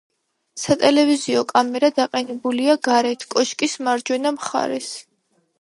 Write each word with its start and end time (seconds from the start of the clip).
სატელევიზიო 0.61 1.43
კამერა 1.51 1.91
დაყენებულია 1.99 2.79
გარეთ, 2.89 3.29
კოშკის 3.37 3.79
მარჯვენა 3.89 4.37
მხარეს. 4.39 4.93